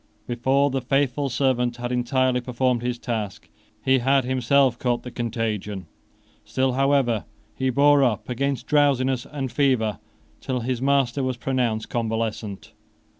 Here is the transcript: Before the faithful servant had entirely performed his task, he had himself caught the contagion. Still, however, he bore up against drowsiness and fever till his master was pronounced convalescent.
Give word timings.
Before 0.25 0.71
the 0.71 0.81
faithful 0.81 1.29
servant 1.29 1.75
had 1.77 1.91
entirely 1.91 2.41
performed 2.41 2.81
his 2.81 2.97
task, 2.97 3.47
he 3.85 3.99
had 3.99 4.25
himself 4.25 4.79
caught 4.79 5.03
the 5.03 5.11
contagion. 5.11 5.85
Still, 6.43 6.71
however, 6.73 7.25
he 7.55 7.69
bore 7.69 8.03
up 8.03 8.27
against 8.27 8.65
drowsiness 8.65 9.27
and 9.31 9.51
fever 9.51 9.99
till 10.39 10.61
his 10.61 10.81
master 10.81 11.21
was 11.21 11.37
pronounced 11.37 11.89
convalescent. 11.89 12.73